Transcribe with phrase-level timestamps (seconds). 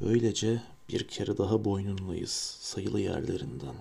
[0.00, 3.74] Böylece bir kere daha boynundayız sayılı yerlerinden.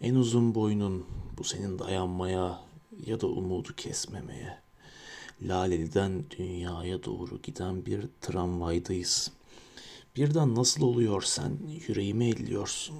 [0.00, 1.06] En uzun boynun
[1.38, 2.60] bu senin dayanmaya
[3.06, 4.58] ya da umudu kesmemeye.
[5.42, 9.30] Laleli'den dünyaya doğru giden bir tramvaydayız.
[10.16, 12.96] Birden nasıl oluyor sen yüreğimi elliyorsun.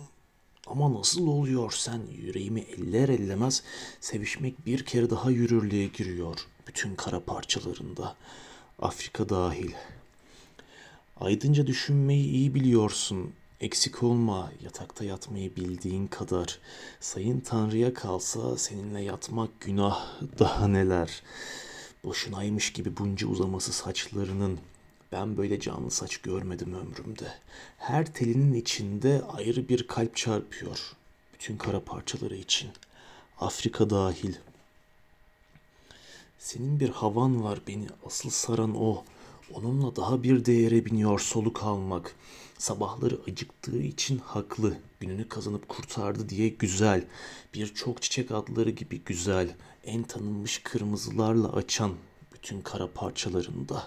[0.66, 3.62] Ama nasıl oluyor sen yüreğimi eller ellemez
[4.00, 8.16] sevişmek bir kere daha yürürlüğe giriyor bütün kara parçalarında.
[8.78, 9.72] Afrika dahil.
[11.16, 13.32] Aydınca düşünmeyi iyi biliyorsun.
[13.60, 16.58] Eksik olma, yatakta yatmayı bildiğin kadar.
[17.00, 21.22] Sayın Tanrı'ya kalsa seninle yatmak günah daha neler.
[22.04, 24.58] Boşunaymış gibi bunca uzaması saçlarının.
[25.12, 27.34] Ben böyle canlı saç görmedim ömrümde.
[27.78, 30.92] Her telinin içinde ayrı bir kalp çarpıyor.
[31.34, 32.70] Bütün kara parçaları için.
[33.40, 34.34] Afrika dahil.
[36.38, 39.04] Senin bir havan var beni asıl saran o.
[39.54, 42.14] Onunla daha bir değere biniyor soluk almak.
[42.58, 44.76] Sabahları acıktığı için haklı.
[45.00, 47.04] Gününü kazanıp kurtardı diye güzel.
[47.54, 49.54] Birçok çiçek adları gibi güzel.
[49.84, 51.92] En tanınmış kırmızılarla açan
[52.32, 53.86] bütün kara parçalarında.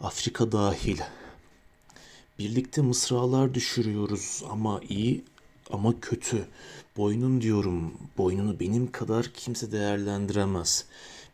[0.00, 0.98] Afrika dahil.
[2.38, 5.24] Birlikte mısralar düşürüyoruz ama iyi
[5.70, 6.48] ama kötü.
[6.96, 10.84] Boynun diyorum, boynunu benim kadar kimse değerlendiremez.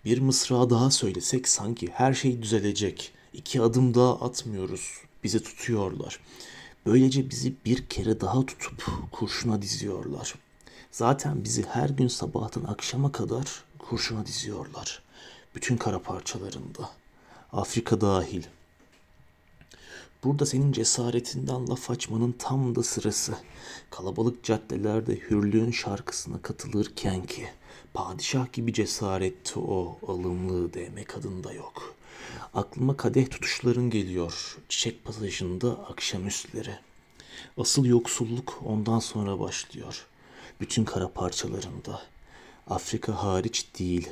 [0.04, 3.12] Bir mısra daha söylesek sanki her şey düzelecek.
[3.32, 4.90] İki adım daha atmıyoruz.
[5.24, 6.20] Bizi tutuyorlar.
[6.86, 10.34] Böylece bizi bir kere daha tutup kurşuna diziyorlar.
[10.90, 15.02] Zaten bizi her gün sabahtan akşama kadar kurşuna diziyorlar.
[15.54, 16.90] Bütün kara parçalarında.
[17.52, 18.42] Afrika dahil.
[20.24, 23.34] Burada senin cesaretinden laf açmanın tam da sırası.
[23.90, 27.46] Kalabalık caddelerde hürlüğün şarkısına katılırken ki
[27.94, 31.94] padişah gibi cesaretti o alımlı deme kadında yok.
[32.54, 34.58] Aklıma kadeh tutuşların geliyor.
[34.68, 36.74] Çiçek pasajında akşamüstleri.
[37.56, 40.06] Asıl yoksulluk ondan sonra başlıyor.
[40.60, 42.02] Bütün kara parçalarında.
[42.66, 44.08] Afrika hariç değil.